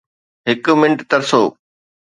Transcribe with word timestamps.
هڪ 0.49 0.65
منٽ 0.81 0.97
ترسو 1.11 1.41